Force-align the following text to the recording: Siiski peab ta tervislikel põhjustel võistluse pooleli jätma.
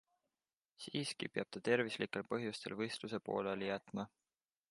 Siiski 0.85 1.27
peab 1.35 1.51
ta 1.57 1.61
tervislikel 1.67 2.25
põhjustel 2.33 2.77
võistluse 2.81 3.19
pooleli 3.27 3.71
jätma. 3.73 4.09